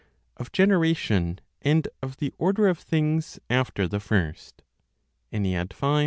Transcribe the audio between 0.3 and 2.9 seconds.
Of Generation, and of the Order of